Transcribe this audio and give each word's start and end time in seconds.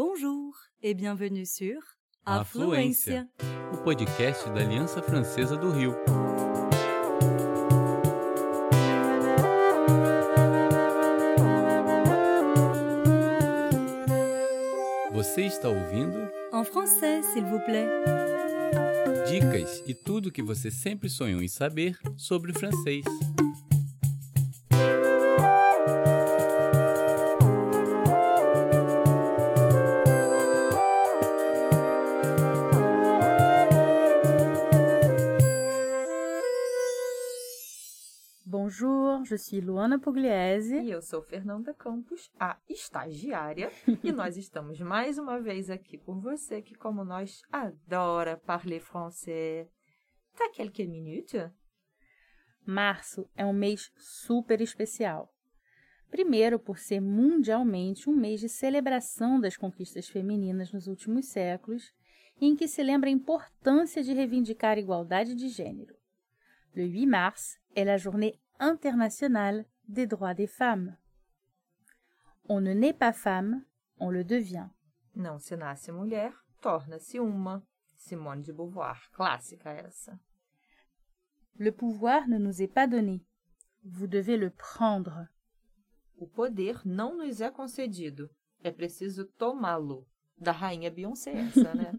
Bonjour 0.00 0.54
et 0.80 0.94
bienvenue 0.94 1.44
sur 1.44 1.80
Afluência, 2.24 3.28
o 3.74 3.78
podcast 3.78 4.48
da 4.50 4.60
Aliança 4.60 5.02
Francesa 5.02 5.56
do 5.56 5.72
Rio. 5.72 5.92
Você 15.10 15.46
está 15.46 15.68
ouvindo 15.68 16.30
En 16.52 16.62
français, 16.62 17.20
s'il 17.32 17.44
vous 17.46 17.58
plaît. 17.64 17.88
dicas 19.28 19.82
e 19.84 19.94
tudo 19.94 20.30
que 20.30 20.44
você 20.44 20.70
sempre 20.70 21.10
sonhou 21.10 21.42
em 21.42 21.48
saber 21.48 21.98
sobre 22.16 22.52
francês. 22.52 23.04
Je 39.28 39.36
suis 39.36 39.60
Luana 39.60 39.98
Pugliese. 39.98 40.76
E 40.76 40.90
eu 40.90 41.02
sou 41.02 41.20
Fernanda 41.20 41.74
Campos, 41.74 42.30
a 42.40 42.58
estagiária, 42.66 43.70
e 44.02 44.10
nós 44.10 44.38
estamos 44.38 44.80
mais 44.80 45.18
uma 45.18 45.38
vez 45.38 45.68
aqui 45.68 45.98
por 45.98 46.18
você 46.18 46.62
que, 46.62 46.74
como 46.74 47.04
nós, 47.04 47.42
adora 47.52 48.38
parler 48.38 48.80
français. 48.80 49.68
Tá 50.34 50.48
quelques 50.48 50.88
minutes? 50.88 51.50
Março 52.64 53.28
é 53.36 53.44
um 53.44 53.52
mês 53.52 53.92
super 53.98 54.62
especial. 54.62 55.30
Primeiro, 56.10 56.58
por 56.58 56.78
ser 56.78 57.00
mundialmente 57.00 58.08
um 58.08 58.16
mês 58.16 58.40
de 58.40 58.48
celebração 58.48 59.38
das 59.38 59.58
conquistas 59.58 60.08
femininas 60.08 60.72
nos 60.72 60.86
últimos 60.86 61.26
séculos, 61.26 61.92
em 62.40 62.56
que 62.56 62.66
se 62.66 62.82
lembra 62.82 63.10
a 63.10 63.12
importância 63.12 64.02
de 64.02 64.14
reivindicar 64.14 64.78
a 64.78 64.80
igualdade 64.80 65.34
de 65.34 65.48
gênero. 65.50 65.94
Le 66.74 66.84
8 66.84 67.06
mars 67.06 67.58
est 67.76 67.84
la 67.84 67.98
journée 67.98 68.40
internationale 68.58 69.64
des 69.88 70.06
droits 70.06 70.34
des 70.34 70.46
femmes. 70.46 70.96
On 72.48 72.60
ne 72.60 72.72
naît 72.72 72.92
pas 72.92 73.12
femme, 73.12 73.64
on 73.98 74.10
le 74.10 74.24
devient. 74.24 74.68
Não 75.14 75.38
se 75.38 75.54
nasce 75.54 75.90
mulher, 75.90 76.32
torna-se 76.60 77.18
uma. 77.18 77.62
Simone 77.96 78.42
de 78.42 78.52
Beauvoir, 78.52 79.10
clássica 79.12 79.72
essa. 79.72 80.18
Le 81.58 81.72
pouvoir 81.72 82.28
ne 82.28 82.38
nous 82.38 82.62
est 82.62 82.72
pas 82.72 82.86
donné. 82.86 83.24
Vous 83.84 84.06
devez 84.06 84.36
le 84.36 84.50
prendre. 84.50 85.26
O 86.16 86.26
poder 86.26 86.80
não 86.84 87.16
nos 87.16 87.40
é 87.40 87.50
concedido, 87.50 88.30
é 88.62 88.70
preciso 88.70 89.24
tomá-lo. 89.24 90.06
Da 90.36 90.52
rainha 90.52 90.90
Beyoncé 90.90 91.30
essa, 91.32 91.74
né? 91.74 91.98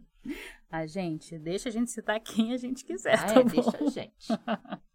A 0.69 0.85
gente, 0.87 1.37
deixa 1.37 1.67
a 1.67 1.71
gente 1.71 1.91
citar 1.91 2.19
quem 2.21 2.53
a 2.53 2.57
gente 2.57 2.85
quiser, 2.85 3.19
ah, 3.19 3.25
tá 3.25 3.39
é, 3.41 3.43
bom? 3.43 3.49
deixa 3.49 3.83
a 3.83 3.89
gente. 3.89 4.27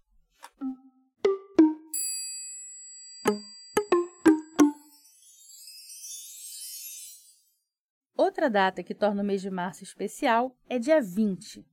Outra 8.34 8.50
data 8.50 8.82
que 8.82 8.96
torna 8.96 9.22
o 9.22 9.24
mês 9.24 9.40
de 9.40 9.48
março 9.48 9.84
especial 9.84 10.58
é 10.68 10.76
dia 10.76 11.00
20. 11.00 11.64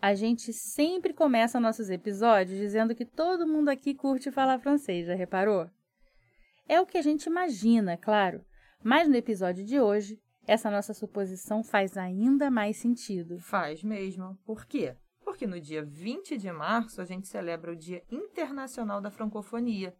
A 0.00 0.14
gente 0.14 0.52
sempre 0.52 1.12
começa 1.12 1.58
nossos 1.58 1.90
episódios 1.90 2.56
dizendo 2.56 2.94
que 2.94 3.04
todo 3.04 3.48
mundo 3.48 3.68
aqui 3.68 3.92
curte 3.92 4.30
falar 4.30 4.60
francês, 4.60 5.08
já 5.08 5.16
reparou? 5.16 5.68
É 6.68 6.80
o 6.80 6.86
que 6.86 6.96
a 6.96 7.02
gente 7.02 7.24
imagina, 7.24 7.96
claro, 7.96 8.44
mas 8.80 9.08
no 9.08 9.16
episódio 9.16 9.64
de 9.64 9.80
hoje, 9.80 10.22
essa 10.46 10.70
nossa 10.70 10.94
suposição 10.94 11.64
faz 11.64 11.96
ainda 11.96 12.48
mais 12.48 12.76
sentido. 12.76 13.40
Faz 13.40 13.82
mesmo. 13.82 14.38
Por 14.46 14.66
quê? 14.66 14.94
Porque 15.24 15.48
no 15.48 15.60
dia 15.60 15.84
20 15.84 16.38
de 16.38 16.52
março 16.52 17.02
a 17.02 17.04
gente 17.04 17.26
celebra 17.26 17.72
o 17.72 17.76
Dia 17.76 18.04
Internacional 18.08 19.00
da 19.00 19.10
Francofonia. 19.10 19.96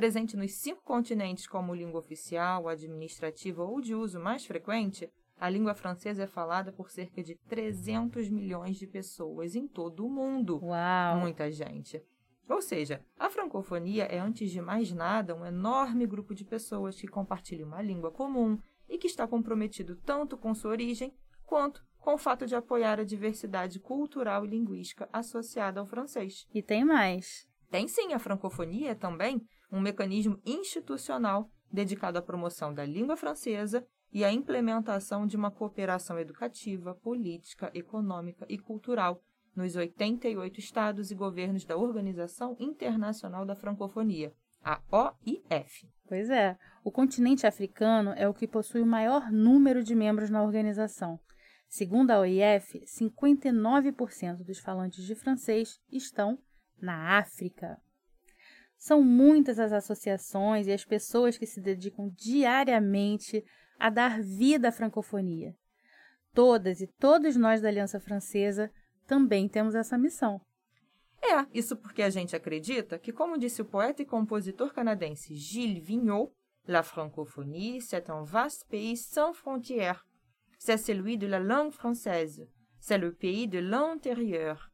Presente 0.00 0.34
nos 0.34 0.54
cinco 0.54 0.82
continentes 0.82 1.46
como 1.46 1.74
língua 1.74 2.00
oficial, 2.00 2.68
administrativa 2.68 3.62
ou 3.62 3.82
de 3.82 3.94
uso 3.94 4.18
mais 4.18 4.46
frequente, 4.46 5.06
a 5.38 5.46
língua 5.50 5.74
francesa 5.74 6.22
é 6.22 6.26
falada 6.26 6.72
por 6.72 6.90
cerca 6.90 7.22
de 7.22 7.34
300 7.34 8.30
milhões 8.30 8.78
de 8.78 8.86
pessoas 8.86 9.54
em 9.54 9.68
todo 9.68 10.06
o 10.06 10.10
mundo. 10.10 10.58
Uau! 10.64 11.18
Muita 11.18 11.52
gente. 11.52 12.02
Ou 12.48 12.62
seja, 12.62 13.04
a 13.18 13.28
francofonia 13.28 14.04
é, 14.04 14.18
antes 14.18 14.50
de 14.50 14.62
mais 14.62 14.90
nada, 14.90 15.34
um 15.34 15.44
enorme 15.44 16.06
grupo 16.06 16.34
de 16.34 16.46
pessoas 16.46 16.98
que 16.98 17.06
compartilham 17.06 17.68
uma 17.68 17.82
língua 17.82 18.10
comum 18.10 18.58
e 18.88 18.96
que 18.96 19.06
está 19.06 19.28
comprometido 19.28 19.96
tanto 19.96 20.38
com 20.38 20.54
sua 20.54 20.70
origem 20.70 21.12
quanto 21.44 21.84
com 21.98 22.14
o 22.14 22.18
fato 22.18 22.46
de 22.46 22.56
apoiar 22.56 22.98
a 22.98 23.04
diversidade 23.04 23.78
cultural 23.78 24.46
e 24.46 24.48
linguística 24.48 25.10
associada 25.12 25.78
ao 25.78 25.86
francês. 25.86 26.46
E 26.54 26.62
tem 26.62 26.86
mais. 26.86 27.46
Tem 27.70 27.86
sim 27.86 28.14
a 28.14 28.18
francofonia 28.18 28.94
também 28.94 29.46
um 29.70 29.80
mecanismo 29.80 30.40
institucional 30.44 31.50
dedicado 31.72 32.18
à 32.18 32.22
promoção 32.22 32.74
da 32.74 32.84
língua 32.84 33.16
francesa 33.16 33.86
e 34.12 34.24
à 34.24 34.32
implementação 34.32 35.26
de 35.26 35.36
uma 35.36 35.50
cooperação 35.50 36.18
educativa, 36.18 36.94
política, 36.94 37.70
econômica 37.74 38.44
e 38.48 38.58
cultural 38.58 39.22
nos 39.54 39.76
88 39.76 40.58
estados 40.58 41.10
e 41.10 41.14
governos 41.14 41.64
da 41.64 41.76
Organização 41.76 42.56
Internacional 42.58 43.44
da 43.44 43.54
Francofonia, 43.54 44.32
a 44.62 44.80
OIF. 44.90 45.88
Pois 46.06 46.28
é, 46.28 46.56
o 46.84 46.90
continente 46.90 47.46
africano 47.46 48.12
é 48.16 48.28
o 48.28 48.34
que 48.34 48.48
possui 48.48 48.80
o 48.80 48.86
maior 48.86 49.30
número 49.30 49.82
de 49.82 49.94
membros 49.94 50.30
na 50.30 50.42
organização. 50.42 51.20
Segundo 51.68 52.10
a 52.10 52.18
OIF, 52.20 52.80
59% 52.84 54.44
dos 54.44 54.58
falantes 54.58 55.04
de 55.04 55.14
francês 55.14 55.80
estão 55.90 56.38
na 56.80 57.18
África. 57.18 57.78
São 58.80 59.02
muitas 59.02 59.58
as 59.58 59.74
associações 59.74 60.66
e 60.66 60.72
as 60.72 60.86
pessoas 60.86 61.36
que 61.36 61.44
se 61.44 61.60
dedicam 61.60 62.08
diariamente 62.16 63.44
a 63.78 63.90
dar 63.90 64.22
vida 64.22 64.70
à 64.70 64.72
francofonia. 64.72 65.54
Todas 66.32 66.80
e 66.80 66.86
todos 66.86 67.36
nós 67.36 67.60
da 67.60 67.68
Aliança 67.68 68.00
Francesa 68.00 68.70
também 69.06 69.46
temos 69.46 69.74
essa 69.74 69.98
missão. 69.98 70.40
É, 71.22 71.46
isso 71.52 71.76
porque 71.76 72.00
a 72.00 72.08
gente 72.08 72.34
acredita 72.34 72.98
que, 72.98 73.12
como 73.12 73.36
disse 73.36 73.60
o 73.60 73.66
poeta 73.66 74.00
e 74.00 74.06
compositor 74.06 74.72
canadense 74.72 75.34
Gilles 75.34 75.84
Vigneault, 75.84 76.32
La 76.66 76.82
francophonie, 76.82 77.82
c'est 77.82 78.08
un 78.08 78.22
vaste 78.22 78.66
pays 78.70 78.96
sans 78.96 79.34
frontières. 79.34 80.06
C'est 80.58 80.78
celui 80.78 81.18
de 81.18 81.26
la 81.26 81.38
langue 81.38 81.72
française. 81.72 82.46
C'est 82.78 82.98
le 82.98 83.12
pays 83.12 83.46
de 83.46 83.58
l'intérieur. 83.58 84.70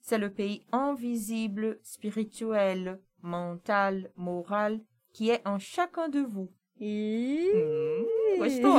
C'est 0.00 0.18
le 0.18 0.30
pays 0.30 0.64
invisible, 0.70 1.80
spirituel, 1.82 3.00
mental, 3.22 4.10
moral, 4.16 4.80
qui 5.12 5.30
est 5.30 5.42
en 5.46 5.58
chacun 5.58 6.08
de 6.08 6.20
vous. 6.20 6.48
E 6.80 7.50
Hum, 7.54 8.38
gostou? 8.38 8.76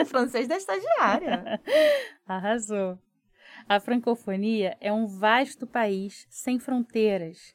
o 0.00 0.04
francês 0.04 0.48
da 0.48 0.56
estagiária. 0.56 1.60
Arrasou. 2.26 2.98
A 3.68 3.78
francofonia 3.78 4.76
é 4.80 4.92
um 4.92 5.06
vasto 5.06 5.66
país 5.66 6.26
sem 6.28 6.58
fronteiras. 6.58 7.54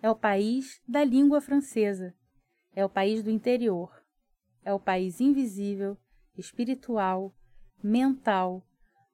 É 0.00 0.08
o 0.10 0.14
país 0.14 0.80
da 0.86 1.02
língua 1.02 1.40
francesa. 1.40 2.14
É 2.74 2.84
o 2.84 2.88
país 2.88 3.22
do 3.22 3.30
interior. 3.30 3.90
É 4.64 4.72
o 4.72 4.78
país 4.78 5.20
invisível, 5.20 5.96
espiritual, 6.36 7.34
mental, 7.82 8.64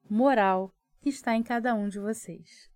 moral 0.09 0.71
que 1.01 1.09
está 1.09 1.35
em 1.35 1.41
cada 1.43 1.73
um 1.73 1.87
de 1.89 1.99
vocês. 1.99 2.69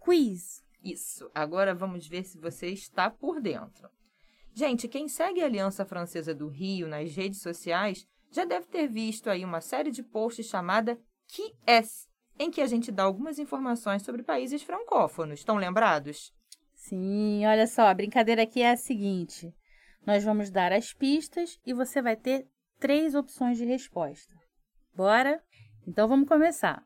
Quiz. 0.00 0.64
Isso. 0.82 1.30
Agora 1.34 1.74
vamos 1.74 2.06
ver 2.06 2.24
se 2.24 2.38
você 2.38 2.68
está 2.68 3.10
por 3.10 3.42
dentro. 3.42 3.90
Gente, 4.54 4.88
quem 4.88 5.06
segue 5.06 5.42
a 5.42 5.44
Aliança 5.44 5.84
Francesa 5.84 6.34
do 6.34 6.48
Rio 6.48 6.88
nas 6.88 7.14
redes 7.14 7.42
sociais 7.42 8.06
já 8.30 8.44
deve 8.44 8.66
ter 8.66 8.88
visto 8.88 9.28
aí 9.28 9.44
uma 9.44 9.60
série 9.60 9.90
de 9.90 10.02
posts 10.02 10.46
chamada 10.46 10.98
Que 11.26 11.54
es, 11.66 12.08
em 12.38 12.50
que 12.50 12.60
a 12.60 12.66
gente 12.66 12.90
dá 12.90 13.02
algumas 13.02 13.38
informações 13.38 14.02
sobre 14.02 14.22
países 14.22 14.62
francófonos. 14.62 15.40
Estão 15.40 15.56
lembrados? 15.56 16.32
Sim, 16.74 17.44
olha 17.44 17.66
só, 17.66 17.82
a 17.82 17.94
brincadeira 17.94 18.44
aqui 18.44 18.62
é 18.62 18.70
a 18.70 18.76
seguinte: 18.76 19.52
nós 20.06 20.24
vamos 20.24 20.50
dar 20.50 20.72
as 20.72 20.94
pistas 20.94 21.58
e 21.66 21.74
você 21.74 22.00
vai 22.00 22.16
ter 22.16 22.48
três 22.78 23.14
opções 23.14 23.58
de 23.58 23.64
resposta. 23.64 24.37
Bora? 24.98 25.40
Então 25.86 26.08
vamos 26.08 26.26
começar. 26.26 26.84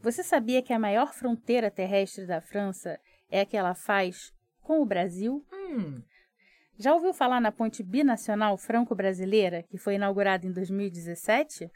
Você 0.00 0.20
sabia 0.20 0.60
que 0.60 0.72
a 0.72 0.80
maior 0.80 1.14
fronteira 1.14 1.70
terrestre 1.70 2.26
da 2.26 2.40
França 2.40 2.98
é 3.30 3.42
a 3.42 3.46
que 3.46 3.56
ela 3.56 3.72
faz 3.72 4.32
com 4.60 4.82
o 4.82 4.84
Brasil? 4.84 5.46
Hum, 5.52 6.02
Já 6.76 6.92
ouviu 6.92 7.14
falar 7.14 7.40
na 7.40 7.52
ponte 7.52 7.84
binacional 7.84 8.58
franco-brasileira, 8.58 9.62
que 9.62 9.78
foi 9.78 9.94
inaugurada 9.94 10.44
em 10.44 10.50
2017? 10.50 11.70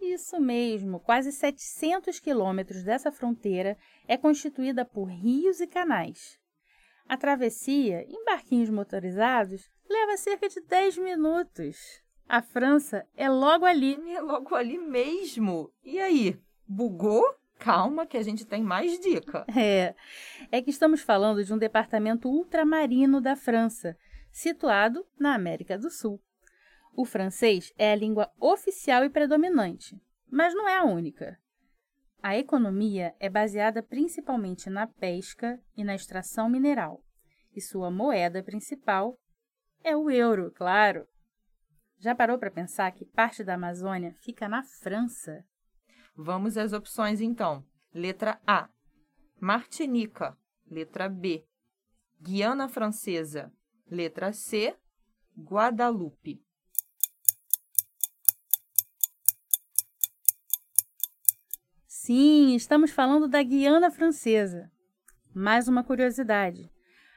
Isso 0.00 0.40
mesmo, 0.40 0.98
quase 0.98 1.30
700 1.30 2.18
quilômetros 2.18 2.82
dessa 2.82 3.12
fronteira 3.12 3.78
é 4.08 4.16
constituída 4.16 4.84
por 4.84 5.04
rios 5.04 5.60
e 5.60 5.68
canais. 5.68 6.36
A 7.06 7.16
travessia, 7.16 8.04
em 8.08 8.24
barquinhos 8.24 8.70
motorizados, 8.70 9.70
leva 9.88 10.16
cerca 10.16 10.48
de 10.48 10.60
10 10.62 10.98
minutos. 10.98 12.02
A 12.30 12.42
França 12.42 13.04
é 13.16 13.28
logo 13.28 13.64
ali. 13.64 13.98
É 14.14 14.20
logo 14.20 14.54
ali 14.54 14.78
mesmo. 14.78 15.68
E 15.82 15.98
aí, 15.98 16.40
bugou? 16.64 17.24
Calma 17.58 18.06
que 18.06 18.16
a 18.16 18.22
gente 18.22 18.46
tem 18.46 18.62
mais 18.62 19.00
dica. 19.00 19.44
É, 19.52 19.96
é 20.52 20.62
que 20.62 20.70
estamos 20.70 21.00
falando 21.00 21.42
de 21.42 21.52
um 21.52 21.58
departamento 21.58 22.28
ultramarino 22.28 23.20
da 23.20 23.34
França, 23.34 23.96
situado 24.30 25.04
na 25.18 25.34
América 25.34 25.76
do 25.76 25.90
Sul. 25.90 26.22
O 26.94 27.04
francês 27.04 27.72
é 27.76 27.90
a 27.90 27.96
língua 27.96 28.30
oficial 28.38 29.04
e 29.04 29.10
predominante, 29.10 30.00
mas 30.30 30.54
não 30.54 30.68
é 30.68 30.78
a 30.78 30.84
única. 30.84 31.36
A 32.22 32.38
economia 32.38 33.12
é 33.18 33.28
baseada 33.28 33.82
principalmente 33.82 34.70
na 34.70 34.86
pesca 34.86 35.60
e 35.76 35.82
na 35.82 35.96
extração 35.96 36.48
mineral, 36.48 37.02
e 37.56 37.60
sua 37.60 37.90
moeda 37.90 38.40
principal 38.40 39.18
é 39.82 39.96
o 39.96 40.08
euro, 40.08 40.52
claro. 40.52 41.08
Já 42.02 42.14
parou 42.14 42.38
para 42.38 42.50
pensar 42.50 42.90
que 42.92 43.04
parte 43.04 43.44
da 43.44 43.54
Amazônia 43.54 44.14
fica 44.14 44.48
na 44.48 44.62
França? 44.62 45.44
Vamos 46.16 46.56
às 46.56 46.72
opções 46.72 47.20
então. 47.20 47.62
Letra 47.92 48.40
A: 48.46 48.70
Martinica. 49.38 50.34
Letra 50.66 51.10
B: 51.10 51.44
Guiana 52.18 52.70
Francesa. 52.70 53.52
Letra 53.86 54.32
C: 54.32 54.74
Guadalupe. 55.36 56.42
Sim, 61.86 62.54
estamos 62.54 62.90
falando 62.90 63.28
da 63.28 63.42
Guiana 63.42 63.90
Francesa. 63.90 64.72
Mais 65.34 65.68
uma 65.68 65.84
curiosidade. 65.84 66.72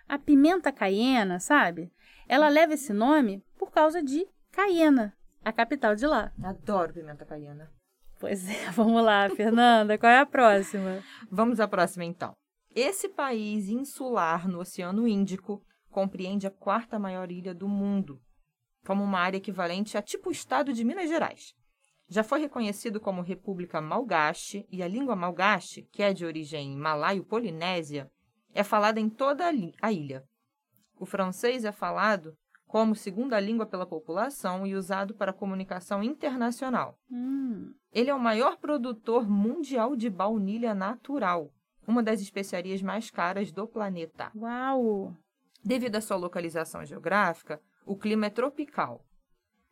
A 0.09 0.19
pimenta 0.19 0.73
caiena, 0.73 1.39
sabe? 1.39 1.89
Ela 2.27 2.49
leva 2.49 2.73
esse 2.73 2.91
nome 2.91 3.41
por 3.57 3.71
causa 3.71 4.03
de 4.03 4.27
Cayena, 4.53 5.17
a 5.43 5.51
capital 5.51 5.95
de 5.95 6.05
lá. 6.05 6.31
Adoro 6.43 6.93
pimenta 6.93 7.25
caiena. 7.25 7.73
Pois 8.19 8.47
é, 8.47 8.69
vamos 8.71 9.03
lá, 9.03 9.27
Fernanda, 9.31 9.97
qual 9.97 10.11
é 10.11 10.19
a 10.19 10.27
próxima? 10.27 11.03
Vamos 11.31 11.59
à 11.59 11.67
próxima 11.67 12.05
então. 12.05 12.33
Esse 12.75 13.09
país 13.09 13.67
insular 13.67 14.47
no 14.47 14.59
Oceano 14.59 15.07
Índico 15.07 15.65
compreende 15.89 16.45
a 16.45 16.51
quarta 16.51 16.99
maior 16.99 17.31
ilha 17.31 17.51
do 17.51 17.67
mundo, 17.67 18.21
como 18.85 19.03
uma 19.03 19.19
área 19.19 19.37
equivalente 19.37 19.97
a 19.97 20.03
tipo 20.03 20.29
o 20.29 20.31
estado 20.31 20.71
de 20.71 20.83
Minas 20.83 21.09
Gerais. 21.09 21.55
Já 22.07 22.23
foi 22.23 22.39
reconhecido 22.39 22.99
como 22.99 23.23
República 23.23 23.81
Malgache 23.81 24.67
e 24.69 24.83
a 24.83 24.87
língua 24.87 25.15
Malgache, 25.15 25.89
que 25.91 26.03
é 26.03 26.13
de 26.13 26.27
origem 26.27 26.77
malaio-polinésia, 26.77 28.07
é 28.53 28.63
falada 28.63 28.99
em 28.99 29.09
toda 29.09 29.45
a 29.81 29.91
ilha. 29.91 30.23
O 30.99 31.07
francês 31.07 31.65
é 31.65 31.71
falado 31.71 32.37
como 32.73 32.95
segunda 32.95 33.39
língua 33.39 33.67
pela 33.67 33.85
população 33.85 34.65
e 34.65 34.73
usado 34.73 35.13
para 35.13 35.31
comunicação 35.31 36.01
internacional. 36.01 36.97
Hum. 37.11 37.71
Ele 37.91 38.09
é 38.09 38.15
o 38.15 38.19
maior 38.19 38.57
produtor 38.57 39.29
mundial 39.29 39.95
de 39.95 40.09
baunilha 40.09 40.73
natural, 40.73 41.53
uma 41.87 42.01
das 42.01 42.19
especiarias 42.19 42.81
mais 42.81 43.11
caras 43.11 43.51
do 43.51 43.67
planeta. 43.67 44.31
Uau! 44.35 45.15
Devido 45.63 45.97
à 45.97 46.01
sua 46.01 46.17
localização 46.17 46.83
geográfica, 46.83 47.61
o 47.85 47.95
clima 47.95 48.25
é 48.25 48.31
tropical. 48.31 49.05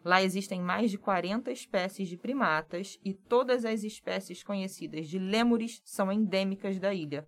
Lá 0.06 0.22
existem 0.22 0.62
mais 0.62 0.92
de 0.92 1.00
40 1.00 1.52
espécies 1.52 2.08
de 2.08 2.18
primatas 2.18 3.00
e 3.04 3.16
todas 3.16 3.66
as 3.66 3.84
espécies 3.84 4.44
conhecidas 4.44 5.08
de 5.08 5.18
lêmures 5.18 5.82
são 5.84 6.12
endêmicas 6.12 6.78
da 6.78 6.94
ilha. 6.94 7.28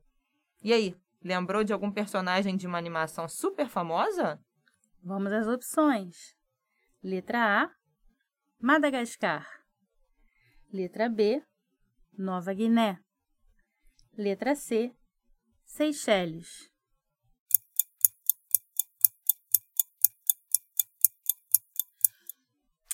E 0.62 0.72
aí, 0.72 0.96
lembrou 1.24 1.64
de 1.64 1.74
algum 1.74 1.92
personagem 1.92 2.56
de 2.56 2.68
uma 2.68 2.78
animação 2.78 3.28
super 3.28 3.68
famosa? 3.68 4.40
Vamos 5.06 5.34
às 5.34 5.48
opções. 5.48 6.34
Letra 7.04 7.64
A, 7.64 7.70
Madagascar. 8.58 9.46
Letra 10.72 11.10
B, 11.10 11.44
Nova 12.18 12.54
Guiné. 12.54 12.98
Letra 14.18 14.56
C, 14.56 14.96
Seychelles. 15.66 16.72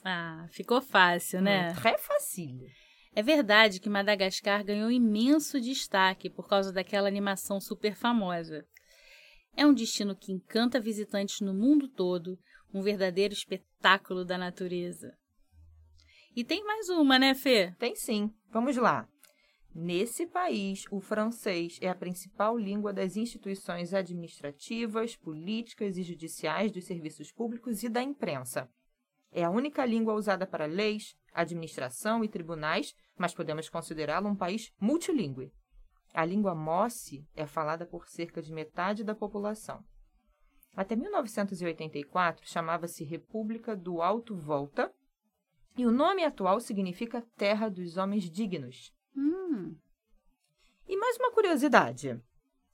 Ah, 0.04 0.48
ficou 0.50 0.82
fácil, 0.82 1.42
né? 1.42 1.72
Très 1.76 2.02
facile. 2.02 2.74
É 3.14 3.22
verdade 3.22 3.80
que 3.80 3.90
Madagascar 3.90 4.64
ganhou 4.64 4.90
imenso 4.90 5.62
destaque 5.62 6.28
por 6.28 6.48
causa 6.48 6.74
daquela 6.74 7.08
animação 7.08 7.60
super 7.62 7.96
famosa. 7.96 8.66
É 9.60 9.66
um 9.66 9.74
destino 9.74 10.16
que 10.16 10.32
encanta 10.32 10.80
visitantes 10.80 11.42
no 11.42 11.54
mundo 11.54 11.90
todo, 11.90 12.40
um 12.74 12.82
verdadeiro 12.82 13.34
espetáculo 13.34 14.24
da 14.24 14.38
natureza. 14.38 15.14
E 16.34 16.46
tem 16.46 16.64
mais 16.64 16.88
uma, 16.88 17.20
né, 17.20 17.36
Fê? 17.36 17.76
Tem 17.78 17.94
sim. 17.94 18.34
Vamos 18.54 18.78
lá. 18.78 19.06
Nesse 19.76 20.26
país, 20.26 20.86
o 20.90 21.02
francês 21.02 21.78
é 21.82 21.90
a 21.90 21.94
principal 21.94 22.58
língua 22.58 22.94
das 22.94 23.18
instituições 23.18 23.94
administrativas, 23.94 25.18
políticas 25.18 25.98
e 25.98 26.04
judiciais 26.04 26.72
dos 26.72 26.86
serviços 26.86 27.30
públicos 27.30 27.84
e 27.84 27.90
da 27.90 28.02
imprensa. 28.02 28.70
É 29.30 29.44
a 29.44 29.50
única 29.50 29.86
língua 29.86 30.14
usada 30.14 30.48
para 30.48 30.68
leis, 30.68 31.18
administração 31.34 32.24
e 32.24 32.30
tribunais, 32.30 32.96
mas 33.18 33.34
podemos 33.34 33.68
considerá-lo 33.68 34.30
um 34.30 34.38
país 34.38 34.72
multilingüe. 34.80 35.52
A 36.14 36.26
língua 36.26 36.56
Mossi 36.56 37.28
é 37.36 37.46
falada 37.46 37.86
por 37.86 38.08
cerca 38.08 38.42
de 38.42 38.52
metade 38.52 39.04
da 39.04 39.14
população. 39.14 39.84
Até 40.76 40.96
1984 40.96 42.48
chamava-se 42.48 43.04
República 43.04 43.76
do 43.76 44.02
Alto 44.02 44.36
Volta 44.36 44.94
e 45.78 45.86
o 45.86 45.92
nome 45.92 46.24
atual 46.24 46.60
significa 46.60 47.26
Terra 47.36 47.70
dos 47.70 47.98
Homens 47.98 48.30
Dignos. 48.30 48.94
Hum. 49.16 49.76
E 50.88 50.98
mais 50.98 51.18
uma 51.18 51.32
curiosidade: 51.32 52.22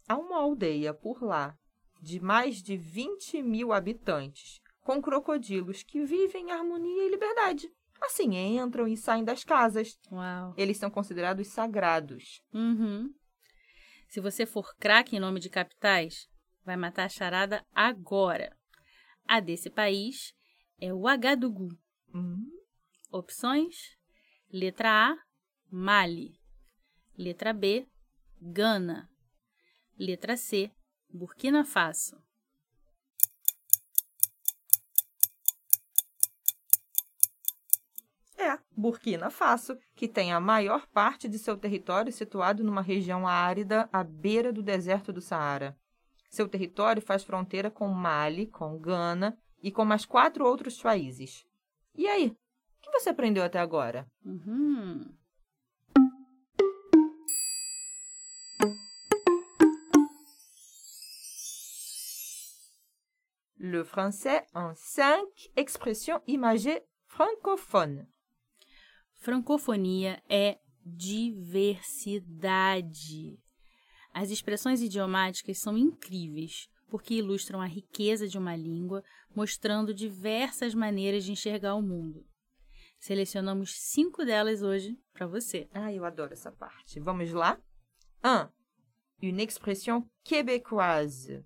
há 0.08 0.18
uma 0.18 0.38
aldeia 0.38 0.94
por 0.94 1.24
lá 1.24 1.58
de 2.02 2.20
mais 2.20 2.62
de 2.62 2.78
20 2.78 3.42
mil 3.42 3.74
habitantes 3.74 4.62
com 4.82 5.02
crocodilos 5.02 5.82
que 5.82 6.06
vivem 6.06 6.50
em 6.50 6.52
harmonia 6.52 7.08
e 7.08 7.10
liberdade. 7.10 7.70
Assim, 8.00 8.36
entram 8.36 8.88
e 8.88 8.96
saem 8.96 9.24
das 9.24 9.44
casas. 9.44 9.98
Uau. 10.12 10.54
Eles 10.56 10.78
são 10.78 10.92
considerados 10.92 11.48
sagrados. 11.48 12.42
Uhum. 12.54 13.12
Se 14.08 14.20
você 14.20 14.46
for 14.46 14.76
craque 14.78 15.16
em 15.16 15.20
nome 15.20 15.40
de 15.40 15.50
capitais, 15.50 16.28
vai 16.64 16.76
matar 16.76 17.06
a 17.06 17.10
charada 17.10 17.66
agora. 17.74 18.56
A 19.28 19.40
desse 19.40 19.70
país 19.70 20.34
é 20.80 20.94
o 20.94 21.08
Agadugu. 21.08 21.70
Hum. 22.14 22.46
Opções: 23.12 23.96
letra 24.52 25.12
A, 25.12 25.18
Mali. 25.70 26.40
Letra 27.18 27.54
B, 27.54 27.88
Gana. 28.42 29.10
Letra 29.98 30.36
C, 30.36 30.72
Burkina 31.10 31.64
Faso. 31.64 32.25
Burkina 38.76 39.30
Faso, 39.30 39.78
que 39.96 40.08
tem 40.08 40.34
a 40.34 40.40
maior 40.40 40.86
parte 40.88 41.30
de 41.30 41.40
seu 41.40 41.58
território 41.58 42.12
situado 42.12 42.64
numa 42.64 42.82
região 42.82 43.28
árida 43.28 43.90
à 43.92 44.04
beira 44.04 44.52
do 44.52 44.62
deserto 44.62 45.14
do 45.14 45.22
Saara. 45.22 45.78
Seu 46.30 46.50
território 46.50 47.02
faz 47.02 47.24
fronteira 47.24 47.72
com 47.72 47.88
Mali, 47.88 48.48
com 48.48 48.78
Gana 48.78 49.38
e 49.64 49.72
com 49.72 49.86
mais 49.86 50.06
quatro 50.06 50.46
outros 50.46 50.82
países. 50.82 51.46
E 51.96 52.08
aí, 52.08 52.28
o 52.28 52.82
que 52.82 52.92
você 52.92 53.10
aprendeu 53.10 53.44
até 53.44 53.60
agora? 53.60 54.06
Uhum. 54.26 55.16
Le 63.58 63.84
français 63.84 64.46
en 64.54 64.76
cinq 64.76 65.50
expressions 65.56 66.22
imagées 66.28 66.84
francophones. 67.08 68.06
Francofonia 69.26 70.22
é 70.30 70.60
diversidade. 70.86 72.30
As 74.14 74.30
expressões 74.30 74.84
idiomáticas 74.84 75.58
são 75.58 75.76
incríveis 75.76 76.68
porque 76.88 77.16
ilustram 77.16 77.60
a 77.60 77.66
riqueza 77.66 78.28
de 78.28 78.38
uma 78.38 78.56
língua, 78.56 79.04
mostrando 79.36 79.96
diversas 79.96 80.76
maneiras 80.76 81.24
de 81.24 81.32
enxergar 81.32 81.74
o 81.74 81.82
mundo. 81.82 82.24
Selecionamos 83.00 83.74
cinco 83.76 84.24
delas 84.24 84.62
hoje 84.62 84.96
para 85.12 85.26
você. 85.26 85.68
Ah, 85.74 85.92
eu 85.92 86.06
adoro 86.06 86.34
essa 86.34 86.52
parte. 86.52 87.00
Vamos 87.00 87.32
lá? 87.32 87.60
1. 88.24 88.30
Um, 88.30 88.48
une 89.24 89.42
expression 89.42 90.08
québécoise. 90.24 91.44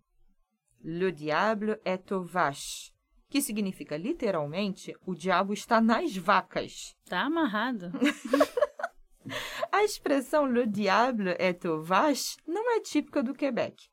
Le 0.84 1.14
diable 1.14 1.80
est 1.86 2.12
aux 2.12 2.26
vaches. 2.26 2.94
Que 3.30 3.42
significa 3.42 3.96
literalmente 3.96 4.96
o 5.06 5.14
diabo 5.14 5.54
está 5.54 5.80
nas 5.80 6.16
vacas. 6.16 6.96
Tá 7.06 7.22
amarrado. 7.22 7.92
A 9.72 9.84
expressão 9.84 10.46
le 10.46 10.66
diable 10.66 11.36
est 11.40 11.64
au 11.66 11.84
vache 11.84 12.38
não 12.48 12.76
é 12.76 12.80
típica 12.80 13.22
do 13.22 13.34
Quebec. 13.34 13.88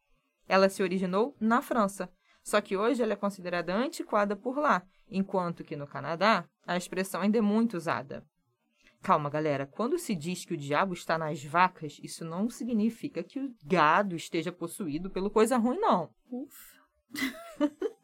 Ela 0.48 0.68
se 0.68 0.82
originou 0.82 1.36
na 1.38 1.60
França, 1.60 2.10
só 2.42 2.60
que 2.60 2.76
hoje 2.76 3.02
ela 3.02 3.12
é 3.12 3.16
considerada 3.16 3.74
antiquada 3.74 4.34
por 4.34 4.56
lá, 4.58 4.82
enquanto 5.10 5.64
que 5.64 5.76
no 5.76 5.86
Canadá 5.86 6.48
a 6.66 6.76
expressão 6.76 7.20
ainda 7.20 7.38
é 7.38 7.42
muito 7.42 7.76
usada. 7.76 8.24
Calma, 9.02 9.28
galera. 9.28 9.66
Quando 9.66 9.98
se 9.98 10.14
diz 10.14 10.44
que 10.44 10.54
o 10.54 10.56
diabo 10.56 10.94
está 10.94 11.18
nas 11.18 11.44
vacas, 11.44 11.98
isso 12.02 12.24
não 12.24 12.48
significa 12.48 13.22
que 13.22 13.38
o 13.38 13.54
gado 13.64 14.16
esteja 14.16 14.50
possuído 14.50 15.10
pelo 15.10 15.30
coisa 15.30 15.56
ruim, 15.56 15.78
não. 15.78 16.10
Ufa. 16.30 16.76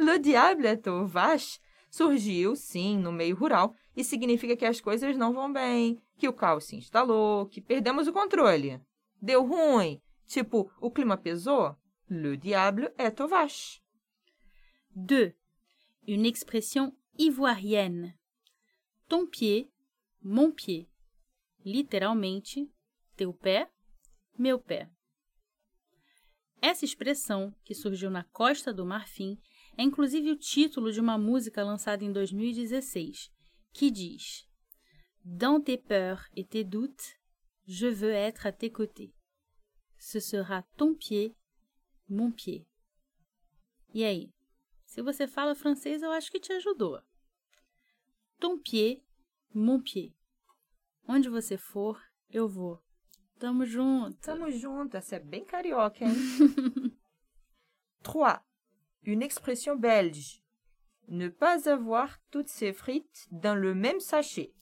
Le 0.00 0.18
diable 0.18 0.64
est 0.64 0.88
au 0.88 1.06
vache 1.06 1.60
surgiu, 1.90 2.56
sim, 2.56 2.96
no 2.96 3.12
meio 3.12 3.36
rural 3.36 3.74
e 3.94 4.02
significa 4.02 4.56
que 4.56 4.64
as 4.64 4.80
coisas 4.80 5.14
não 5.14 5.34
vão 5.34 5.52
bem, 5.52 6.00
que 6.16 6.26
o 6.26 6.32
caos 6.32 6.64
se 6.64 6.76
instalou, 6.76 7.44
que 7.44 7.60
perdemos 7.60 8.06
o 8.08 8.12
controle. 8.12 8.80
Deu 9.20 9.44
ruim. 9.44 10.00
Tipo, 10.26 10.72
o 10.80 10.90
clima 10.90 11.18
pesou. 11.18 11.76
Le 12.08 12.34
diable 12.38 12.94
est 12.96 13.20
au 13.20 13.28
vache. 13.28 13.82
2. 14.96 15.34
Une 16.08 16.26
expression 16.26 16.96
ivoirienne. 17.18 18.14
Ton 19.06 19.26
pied, 19.26 19.70
mon 20.22 20.50
pied. 20.50 20.88
Literalmente, 21.62 22.70
teu 23.16 23.34
pé, 23.34 23.68
meu 24.38 24.58
pé. 24.58 24.88
Essa 26.62 26.86
expressão, 26.86 27.54
que 27.64 27.74
surgiu 27.74 28.10
na 28.10 28.24
Costa 28.24 28.72
do 28.72 28.86
Marfim, 28.86 29.38
é 29.76 29.82
inclusive 29.82 30.30
o 30.30 30.36
título 30.36 30.92
de 30.92 31.00
uma 31.00 31.18
música 31.18 31.64
lançada 31.64 32.04
em 32.04 32.12
2016, 32.12 33.30
que 33.72 33.90
diz: 33.90 34.46
Dans 35.24 35.60
tes 35.60 35.76
peurs 35.76 36.28
et 36.36 36.44
tes 36.44 36.64
doutes, 36.64 37.16
je 37.66 37.86
veux 37.86 38.12
être 38.12 38.46
à 38.46 38.52
tes 38.52 38.70
côtés. 38.70 39.12
Ce 39.98 40.18
sera 40.18 40.62
ton 40.76 40.94
pied, 40.94 41.36
mon 42.08 42.32
pied. 42.32 42.66
E 43.92 44.04
aí? 44.04 44.32
Se 44.86 45.02
você 45.02 45.26
fala 45.26 45.54
francês, 45.54 46.02
eu 46.02 46.10
acho 46.10 46.30
que 46.32 46.40
te 46.40 46.52
ajudou. 46.52 47.00
Ton 48.38 48.58
pied, 48.58 49.02
mon 49.54 49.80
pied. 49.80 50.14
Onde 51.06 51.28
você 51.28 51.56
for, 51.56 52.00
eu 52.28 52.48
vou. 52.48 52.82
Tamo 53.38 53.64
junto. 53.64 54.18
Tamo 54.20 54.50
junto. 54.50 54.96
Essa 54.96 55.16
é 55.16 55.20
bem 55.20 55.44
carioca, 55.44 56.04
hein? 56.04 56.12
3. 58.02 58.40
Une 59.04 59.22
expression 59.22 59.76
belge. 59.76 60.42
Ne 61.08 61.28
pas 61.28 61.68
avoir 61.68 62.18
toutes 62.30 62.48
ses 62.48 62.72
frites 62.72 63.26
dans 63.30 63.54
le 63.54 63.74
même 63.74 64.00
sachet. 64.00 64.52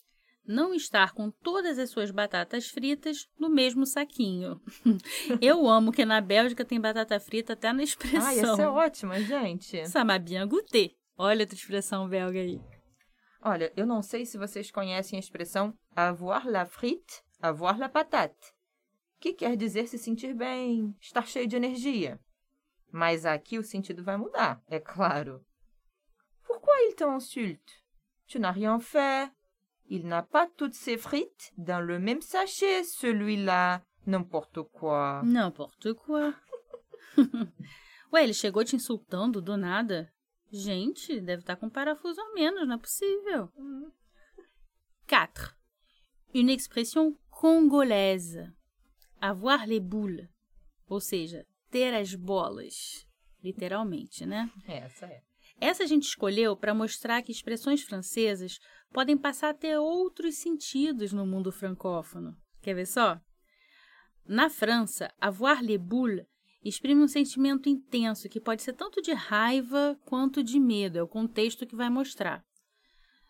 Não 0.47 0.73
estar 0.73 1.13
com 1.13 1.31
todas 1.31 1.79
as 1.79 1.91
suas 1.91 2.11
batatas 2.11 2.69
fritas 2.69 3.29
no 3.39 3.51
mesmo 3.51 3.85
saquinho. 3.85 4.59
Eu 5.43 5.69
amo 5.69 5.93
que 5.93 6.07
na 6.07 6.23
Bélgica 6.23 6.65
tem 6.65 6.81
batata 6.81 7.21
frita 7.21 7.53
até 7.53 7.71
na 7.71 7.83
expressão. 7.83 8.27
Ah, 8.27 8.35
essa 8.35 8.63
é 8.63 8.69
ótima, 8.69 9.21
gente. 9.21 9.87
Ça 9.87 10.05
m'a 10.05 10.19
bien 10.19 10.47
goûté. 10.47 10.95
Olha 11.19 11.45
a 11.45 11.47
tua 11.47 11.55
expressão 11.55 12.09
belga 12.09 12.41
aí. 12.41 12.59
Olha, 13.43 13.73
eu 13.77 13.87
não 13.87 14.01
sei 14.03 14.25
se 14.25 14.39
vocês 14.39 14.71
conhecem 14.71 15.17
a 15.17 15.21
expressão 15.21 15.75
avoir 15.95 16.47
la 16.47 16.65
frite, 16.65 17.23
avoir 17.41 17.79
la 17.79 17.89
patate, 17.89 18.53
que 19.21 19.33
quer 19.33 19.57
dizer 19.57 19.87
se 19.87 19.99
sentir 19.99 20.35
bem, 20.35 20.95
estar 21.01 21.27
cheio 21.27 21.47
de 21.47 21.57
energia. 21.57 22.19
Mas 22.91 23.27
aqui 23.27 23.59
o 23.59 23.63
sentido 23.63 24.03
vai 24.03 24.17
mudar, 24.17 24.63
é 24.69 24.81
claro. 24.81 25.45
Pourquoi 26.45 26.75
il 26.89 26.95
t'insulte? 26.95 27.85
Tu 28.27 28.39
n'as 28.39 28.53
rien 28.53 28.81
fait. 28.81 29.31
Il 29.91 30.07
n'a 30.07 30.23
pas 30.23 30.47
toutes 30.57 30.75
ses 30.75 30.99
frites 30.99 31.53
dans 31.57 31.81
le 31.81 31.99
même 31.99 32.21
sachet, 32.21 32.85
celui-là. 32.85 33.83
N'importe 34.07 34.63
quoi. 34.63 35.23
N'importe 35.25 35.95
quoi. 35.95 36.35
Ué, 38.13 38.23
ele 38.23 38.35
chegou 38.35 38.65
te 38.65 38.77
insultando 38.77 39.41
do 39.41 39.57
nada? 39.57 40.11
Gente, 40.51 41.21
deve 41.21 41.43
estar 41.43 41.57
com 41.57 41.67
um 41.67 41.71
parafuso 41.71 42.21
a 42.21 42.35
menos, 42.35 42.67
não 42.67 42.77
é 42.77 42.79
possível. 42.79 43.51
4. 45.07 45.55
Une 46.35 46.53
expression 46.53 47.15
congolaise. 47.31 48.51
Avoir 49.21 49.67
les 49.67 49.81
boules. 49.81 50.29
Ou 50.89 51.01
seja, 51.01 51.47
ter 51.71 51.95
as 51.95 52.15
bolas. 52.15 53.07
Literalmente, 53.43 54.27
né? 54.27 54.51
Essa 54.67 55.07
é. 55.07 55.23
Essa 55.61 55.83
a 55.83 55.87
gente 55.87 56.05
escolheu 56.05 56.57
para 56.57 56.75
mostrar 56.75 57.23
que 57.23 57.33
expressões 57.33 57.83
francesas 57.83 58.59
podem 58.93 59.17
passar 59.17 59.51
a 59.51 59.55
ter 59.55 59.77
outros 59.79 60.37
sentidos 60.37 61.13
no 61.13 61.27
mundo 61.27 61.51
francófono. 61.51 62.37
Quer 62.63 62.75
ver 62.75 62.87
só? 62.87 63.21
Na 64.25 64.49
França, 64.51 65.13
avoir 65.21 65.63
les 65.63 65.81
boules 65.81 66.25
exprime 66.63 67.03
um 67.03 67.09
sentimento 67.09 67.69
intenso 67.69 68.29
que 68.29 68.41
pode 68.41 68.63
ser 68.63 68.75
tanto 68.75 69.01
de 69.01 69.13
raiva 69.13 69.99
quanto 70.05 70.43
de 70.43 70.61
medo. 70.61 70.99
É 70.99 71.03
o 71.03 71.09
contexto 71.09 71.67
que 71.67 71.77
vai 71.77 71.89
mostrar. 71.89 72.45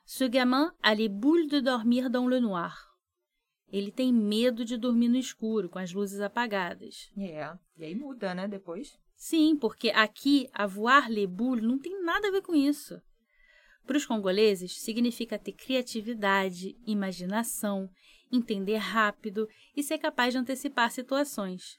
Ce 0.05 0.29
gamin 0.29 0.71
a 0.83 0.95
les 0.95 1.09
boules 1.09 1.49
de 1.49 1.61
dormir 1.61 2.09
dans 2.09 2.29
le 2.29 2.41
noir. 2.41 2.88
Ele 3.71 3.91
tem 3.91 4.13
medo 4.13 4.65
de 4.65 4.77
dormir 4.77 5.09
no 5.09 5.17
escuro, 5.17 5.69
com 5.69 5.79
as 5.79 5.93
luzes 5.93 6.21
apagadas. 6.21 7.11
É. 7.17 7.53
E 7.77 7.85
aí 7.85 7.95
muda, 7.95 8.35
né, 8.35 8.49
depois? 8.49 8.99
Sim, 9.15 9.57
porque 9.57 9.91
aqui 9.91 10.49
avoir 10.53 11.11
les 11.11 11.29
boules 11.29 11.65
não 11.65 11.79
tem 11.79 12.03
nada 12.03 12.29
a 12.29 12.31
ver 12.31 12.43
com 12.43 12.55
isso. 12.55 13.01
Para 13.87 13.97
os 13.97 14.07
congoleses, 14.07 14.81
significa 14.81 15.39
ter 15.39 15.53
criatividade, 15.53 16.77
imaginação, 16.87 17.91
entender 18.31 18.77
rápido 18.77 19.49
e 19.77 19.83
ser 19.83 19.99
capaz 19.99 20.33
de 20.33 20.39
antecipar 20.39 20.91
situações. 20.91 21.79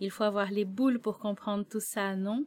Il 0.00 0.10
faut 0.10 0.24
avoir 0.24 0.52
les 0.52 0.64
boules 0.64 1.00
pour 1.00 1.18
comprendre 1.18 1.64
tout 1.64 1.80
ça, 1.80 2.16
não? 2.16 2.46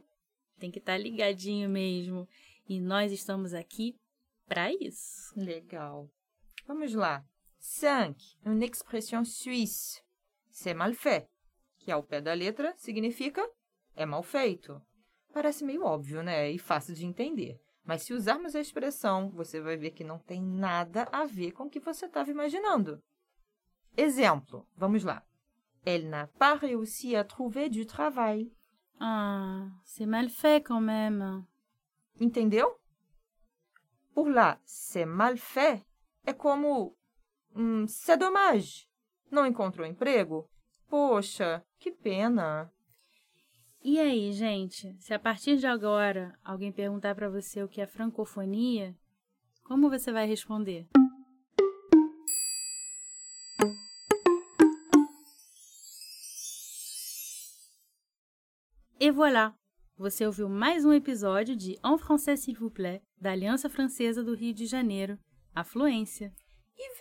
Tem 0.59 0.71
que 0.71 0.79
estar 0.79 0.97
ligadinho 0.97 1.69
mesmo. 1.69 2.27
E 2.67 2.79
nós 2.81 3.11
estamos 3.11 3.53
aqui 3.53 3.95
para 4.47 4.71
isso. 4.73 5.33
Legal. 5.37 6.09
Vamos 6.67 6.93
lá. 6.93 7.23
5. 7.67 8.37
Une 8.45 8.61
expression 8.61 9.25
suisse. 9.25 10.03
C'est 10.51 10.75
mal 10.75 10.93
fait. 10.93 11.27
Que 11.79 11.91
ao 11.91 12.03
pé 12.03 12.21
da 12.21 12.33
letra 12.33 12.73
significa 12.77 13.43
é 13.95 14.05
mal 14.05 14.21
feito. 14.21 14.79
Parece 15.33 15.65
meio 15.65 15.83
óbvio, 15.83 16.21
né? 16.21 16.51
E 16.51 16.59
fácil 16.59 16.93
de 16.93 17.05
entender. 17.05 17.59
Mas 17.83 18.03
se 18.03 18.13
usarmos 18.13 18.55
a 18.55 18.61
expressão, 18.61 19.29
você 19.31 19.59
vai 19.59 19.77
ver 19.77 19.91
que 19.91 20.03
não 20.03 20.19
tem 20.19 20.41
nada 20.41 21.09
a 21.11 21.25
ver 21.25 21.51
com 21.53 21.63
o 21.63 21.69
que 21.69 21.79
você 21.79 22.05
estava 22.05 22.29
imaginando. 22.29 23.01
Exemplo. 23.97 24.67
Vamos 24.77 25.03
lá. 25.03 25.25
Elle 25.83 26.07
n'a 26.07 26.27
pas 26.27 26.53
réussi 26.53 27.15
à 27.15 27.23
trouver 27.23 27.69
du 27.69 27.85
travail. 27.85 28.53
Ah, 28.99 29.71
c'est 29.83 30.05
mal 30.05 30.29
fait 30.29 30.63
quand 30.63 30.81
même. 30.81 31.43
Entendeu? 32.21 32.79
Por 34.13 34.29
lá, 34.29 34.61
c'est 34.63 35.05
mal 35.05 35.35
fait 35.37 35.83
é 36.25 36.33
como 36.33 36.95
hum, 37.55 37.87
c'est 37.87 38.17
dommage. 38.17 38.87
Não 39.31 39.45
encontrou 39.45 39.87
emprego? 39.87 40.49
Poxa, 40.87 41.63
que 41.79 41.91
pena. 41.91 42.71
E 43.83 43.99
aí, 43.99 44.31
gente, 44.31 44.95
se 44.99 45.13
a 45.13 45.19
partir 45.19 45.57
de 45.57 45.67
agora 45.67 46.37
alguém 46.43 46.71
perguntar 46.71 47.15
para 47.15 47.29
você 47.29 47.61
o 47.63 47.67
que 47.67 47.81
é 47.81 47.87
francofonia, 47.87 48.95
como 49.63 49.89
você 49.89 50.11
vai 50.11 50.27
responder? 50.27 50.87
E 58.99 59.11
voilà! 59.11 59.53
Você 59.97 60.25
ouviu 60.25 60.49
mais 60.49 60.83
um 60.83 60.91
episódio 60.91 61.55
de 61.55 61.77
En 61.83 61.97
français 61.97 62.37
s'il 62.37 62.57
vous 62.57 62.73
plaît, 62.73 63.01
da 63.21 63.31
Aliança 63.31 63.69
Francesa 63.69 64.23
do 64.23 64.33
Rio 64.33 64.53
de 64.53 64.65
Janeiro, 64.65 65.19
a 65.53 65.63
Fluência. 65.63 66.33
E 66.75 66.95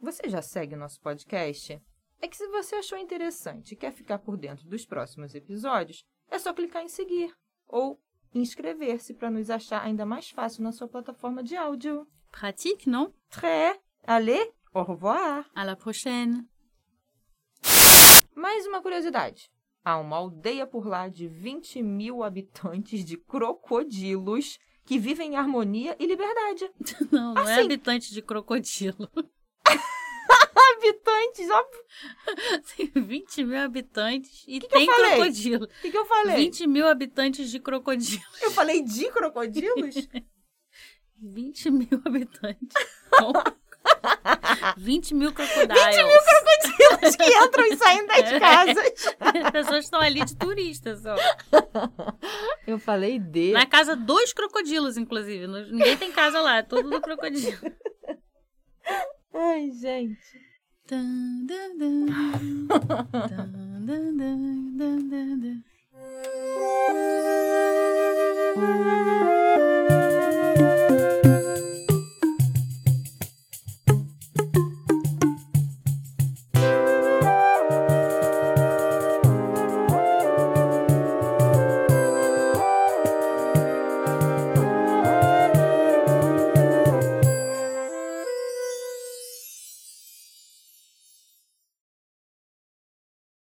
você 0.00 0.28
já 0.28 0.42
segue 0.42 0.74
o 0.74 0.78
nosso 0.78 1.00
podcast? 1.00 1.80
É 2.20 2.28
que 2.28 2.36
se 2.36 2.46
você 2.48 2.76
achou 2.76 2.98
interessante 2.98 3.72
e 3.72 3.76
quer 3.76 3.92
ficar 3.92 4.18
por 4.18 4.36
dentro 4.36 4.66
dos 4.68 4.84
próximos 4.84 5.34
episódios, 5.34 6.04
é 6.30 6.38
só 6.38 6.52
clicar 6.52 6.82
em 6.82 6.88
seguir 6.88 7.32
ou 7.66 8.00
inscrever-se 8.34 9.14
para 9.14 9.30
nos 9.30 9.50
achar 9.50 9.82
ainda 9.82 10.04
mais 10.04 10.30
fácil 10.30 10.62
na 10.62 10.72
sua 10.72 10.88
plataforma 10.88 11.42
de 11.42 11.56
áudio. 11.56 12.06
Pratique, 12.30 12.88
non? 12.88 13.12
Très! 13.30 13.78
Allez, 14.06 14.50
au 14.74 14.82
revoir! 14.84 15.48
À 15.54 15.64
la 15.64 15.76
prochaine! 15.76 16.46
Mais 18.34 18.66
uma 18.66 18.80
curiosidade. 18.82 19.50
Há 19.84 19.98
uma 19.98 20.16
aldeia 20.16 20.66
por 20.66 20.86
lá 20.86 21.08
de 21.08 21.26
20 21.28 21.82
mil 21.82 22.22
habitantes 22.22 23.04
de 23.04 23.16
crocodilos 23.16 24.58
que 24.84 24.98
vivem 24.98 25.32
em 25.32 25.36
harmonia 25.36 25.96
e 25.98 26.06
liberdade. 26.06 26.70
Não, 27.12 27.34
não 27.34 27.48
é 27.48 27.54
Assim. 27.54 27.64
habitante 27.64 28.12
de 28.12 28.22
crocodilo. 28.22 29.08
Habitantes, 30.78 31.48
óbvio. 31.50 31.80
Tem 32.76 33.02
20 33.02 33.44
mil 33.44 33.58
habitantes 33.60 34.44
e 34.46 34.60
que 34.60 34.68
tem 34.68 34.86
crocodilo. 34.86 35.64
O 35.64 35.68
que, 35.68 35.90
que 35.90 35.96
eu 35.98 36.04
falei? 36.04 36.36
20 36.36 36.66
mil 36.66 36.86
habitantes 36.86 37.50
de 37.50 37.58
crocodilo. 37.58 38.22
Eu 38.42 38.50
falei 38.50 38.82
de 38.82 39.08
crocodilos? 39.10 39.94
20 41.20 41.70
mil 41.70 42.02
habitantes. 42.04 42.76
Bom, 43.18 43.32
20 44.76 45.14
mil 45.14 45.32
crocodilos. 45.32 45.84
20 45.84 46.04
mil 46.04 46.18
crocodilos 46.18 47.16
que 47.16 47.24
entram 47.24 47.66
e 47.66 47.76
saem 47.76 48.06
das 48.06 48.18
É. 48.32 48.38
casas. 48.40 49.16
As 49.44 49.50
pessoas 49.50 49.84
estão 49.84 50.00
ali 50.00 50.24
de 50.24 50.36
turistas, 50.36 51.04
ó. 51.06 51.16
Eu 52.66 52.78
falei 52.78 53.18
de. 53.18 53.52
Na 53.52 53.66
casa, 53.66 53.96
dois 53.96 54.32
crocodilos, 54.32 54.96
inclusive. 54.96 55.46
Ninguém 55.46 55.96
tem 55.96 56.12
casa 56.12 56.40
lá, 56.40 56.58
é 56.58 56.62
tudo 56.62 56.88
do 56.90 57.00
crocodilo. 57.00 57.58
Ai, 59.32 59.70
gente. 59.72 60.40